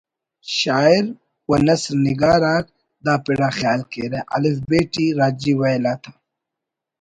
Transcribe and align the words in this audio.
شاعر 0.57 1.05
ونثر 1.49 1.93
نگار 2.05 2.41
آک 2.55 2.65
دا 3.05 3.13
پڑ 3.23 3.39
آ 3.47 3.49
خیال 3.59 3.81
کیرہ 3.91 4.21
”الف 4.35 4.55
ب“ 4.69 4.71
ٹی 4.91 5.05
راجی 5.19 5.53
ویل 5.59 5.85
آتا 5.93 6.11